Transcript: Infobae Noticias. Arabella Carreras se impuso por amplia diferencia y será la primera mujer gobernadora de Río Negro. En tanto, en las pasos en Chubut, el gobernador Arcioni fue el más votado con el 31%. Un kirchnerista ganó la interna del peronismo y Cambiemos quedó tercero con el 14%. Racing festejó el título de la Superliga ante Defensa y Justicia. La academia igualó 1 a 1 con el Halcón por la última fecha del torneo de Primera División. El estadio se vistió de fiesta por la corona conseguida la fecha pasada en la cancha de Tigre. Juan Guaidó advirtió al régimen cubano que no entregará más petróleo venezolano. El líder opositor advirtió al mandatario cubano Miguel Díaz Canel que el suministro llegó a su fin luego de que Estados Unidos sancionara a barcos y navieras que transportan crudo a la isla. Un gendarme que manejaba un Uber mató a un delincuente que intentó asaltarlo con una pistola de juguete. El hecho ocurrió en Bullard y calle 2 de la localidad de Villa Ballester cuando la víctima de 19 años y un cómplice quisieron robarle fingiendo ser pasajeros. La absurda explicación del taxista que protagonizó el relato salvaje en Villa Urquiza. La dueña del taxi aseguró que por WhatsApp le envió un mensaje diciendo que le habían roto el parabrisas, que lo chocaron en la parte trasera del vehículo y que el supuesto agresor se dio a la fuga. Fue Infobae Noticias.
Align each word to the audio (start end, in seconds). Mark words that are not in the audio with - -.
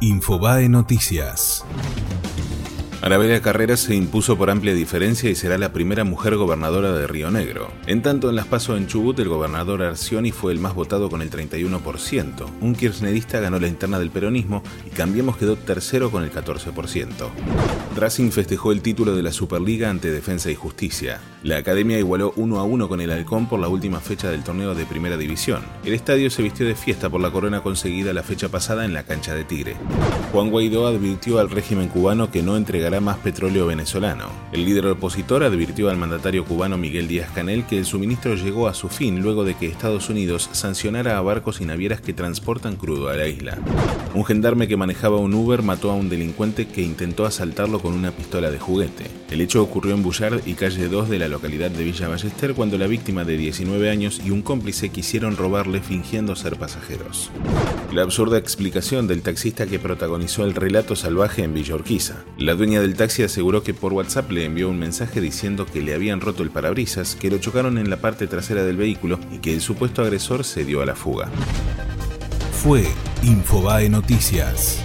Infobae 0.00 0.68
Noticias. 0.68 1.64
Arabella 3.02 3.42
Carreras 3.42 3.80
se 3.80 3.96
impuso 3.96 4.38
por 4.38 4.48
amplia 4.48 4.74
diferencia 4.74 5.28
y 5.28 5.34
será 5.34 5.58
la 5.58 5.72
primera 5.72 6.04
mujer 6.04 6.36
gobernadora 6.36 6.92
de 6.92 7.06
Río 7.08 7.32
Negro. 7.32 7.72
En 7.86 8.02
tanto, 8.02 8.28
en 8.28 8.36
las 8.36 8.46
pasos 8.46 8.76
en 8.76 8.86
Chubut, 8.86 9.18
el 9.18 9.28
gobernador 9.28 9.82
Arcioni 9.82 10.30
fue 10.30 10.52
el 10.52 10.60
más 10.60 10.74
votado 10.74 11.08
con 11.08 11.20
el 11.20 11.30
31%. 11.30 12.46
Un 12.60 12.74
kirchnerista 12.74 13.40
ganó 13.40 13.58
la 13.58 13.66
interna 13.66 13.98
del 13.98 14.10
peronismo 14.10 14.62
y 14.86 14.90
Cambiemos 14.90 15.36
quedó 15.36 15.56
tercero 15.56 16.10
con 16.10 16.22
el 16.22 16.32
14%. 16.32 17.08
Racing 17.96 18.30
festejó 18.30 18.70
el 18.70 18.82
título 18.82 19.16
de 19.16 19.22
la 19.22 19.32
Superliga 19.32 19.90
ante 19.90 20.12
Defensa 20.12 20.50
y 20.50 20.54
Justicia. 20.54 21.20
La 21.44 21.58
academia 21.58 21.96
igualó 22.00 22.32
1 22.34 22.58
a 22.58 22.64
1 22.64 22.88
con 22.88 23.00
el 23.00 23.12
Halcón 23.12 23.46
por 23.46 23.60
la 23.60 23.68
última 23.68 24.00
fecha 24.00 24.28
del 24.28 24.42
torneo 24.42 24.74
de 24.74 24.84
Primera 24.86 25.16
División. 25.16 25.62
El 25.84 25.94
estadio 25.94 26.30
se 26.30 26.42
vistió 26.42 26.66
de 26.66 26.74
fiesta 26.74 27.08
por 27.08 27.20
la 27.20 27.30
corona 27.30 27.62
conseguida 27.62 28.12
la 28.12 28.24
fecha 28.24 28.48
pasada 28.48 28.84
en 28.84 28.92
la 28.92 29.04
cancha 29.04 29.36
de 29.36 29.44
Tigre. 29.44 29.76
Juan 30.32 30.50
Guaidó 30.50 30.88
advirtió 30.88 31.38
al 31.38 31.48
régimen 31.48 31.90
cubano 31.90 32.32
que 32.32 32.42
no 32.42 32.56
entregará 32.56 33.00
más 33.00 33.18
petróleo 33.18 33.66
venezolano. 33.66 34.26
El 34.50 34.64
líder 34.64 34.86
opositor 34.86 35.44
advirtió 35.44 35.90
al 35.90 35.96
mandatario 35.96 36.44
cubano 36.44 36.76
Miguel 36.76 37.06
Díaz 37.06 37.30
Canel 37.30 37.66
que 37.66 37.78
el 37.78 37.84
suministro 37.84 38.34
llegó 38.34 38.66
a 38.66 38.74
su 38.74 38.88
fin 38.88 39.22
luego 39.22 39.44
de 39.44 39.54
que 39.54 39.66
Estados 39.66 40.10
Unidos 40.10 40.48
sancionara 40.50 41.18
a 41.18 41.22
barcos 41.22 41.60
y 41.60 41.66
navieras 41.66 42.00
que 42.00 42.12
transportan 42.12 42.74
crudo 42.74 43.10
a 43.10 43.16
la 43.16 43.28
isla. 43.28 43.58
Un 44.12 44.24
gendarme 44.24 44.66
que 44.66 44.76
manejaba 44.76 45.18
un 45.18 45.34
Uber 45.34 45.62
mató 45.62 45.92
a 45.92 45.94
un 45.94 46.08
delincuente 46.08 46.66
que 46.66 46.82
intentó 46.82 47.26
asaltarlo 47.26 47.78
con 47.78 47.94
una 47.94 48.10
pistola 48.10 48.50
de 48.50 48.58
juguete. 48.58 49.04
El 49.30 49.40
hecho 49.40 49.62
ocurrió 49.62 49.94
en 49.94 50.02
Bullard 50.02 50.40
y 50.44 50.54
calle 50.54 50.88
2 50.88 51.08
de 51.08 51.18
la 51.20 51.27
localidad 51.28 51.70
de 51.70 51.84
Villa 51.84 52.08
Ballester 52.08 52.54
cuando 52.54 52.78
la 52.78 52.86
víctima 52.86 53.24
de 53.24 53.36
19 53.36 53.90
años 53.90 54.20
y 54.24 54.30
un 54.30 54.42
cómplice 54.42 54.88
quisieron 54.88 55.36
robarle 55.36 55.80
fingiendo 55.80 56.34
ser 56.36 56.56
pasajeros. 56.56 57.30
La 57.92 58.02
absurda 58.02 58.38
explicación 58.38 59.06
del 59.06 59.22
taxista 59.22 59.66
que 59.66 59.78
protagonizó 59.78 60.44
el 60.44 60.54
relato 60.54 60.96
salvaje 60.96 61.42
en 61.42 61.54
Villa 61.54 61.74
Urquiza. 61.74 62.24
La 62.36 62.54
dueña 62.54 62.80
del 62.80 62.96
taxi 62.96 63.22
aseguró 63.22 63.62
que 63.62 63.74
por 63.74 63.92
WhatsApp 63.92 64.30
le 64.30 64.44
envió 64.44 64.68
un 64.68 64.78
mensaje 64.78 65.20
diciendo 65.20 65.66
que 65.66 65.80
le 65.80 65.94
habían 65.94 66.20
roto 66.20 66.42
el 66.42 66.50
parabrisas, 66.50 67.14
que 67.14 67.30
lo 67.30 67.38
chocaron 67.38 67.78
en 67.78 67.90
la 67.90 67.98
parte 67.98 68.26
trasera 68.26 68.64
del 68.64 68.76
vehículo 68.76 69.18
y 69.32 69.38
que 69.38 69.54
el 69.54 69.60
supuesto 69.60 70.02
agresor 70.02 70.44
se 70.44 70.64
dio 70.64 70.82
a 70.82 70.86
la 70.86 70.94
fuga. 70.94 71.30
Fue 72.52 72.84
Infobae 73.22 73.88
Noticias. 73.88 74.82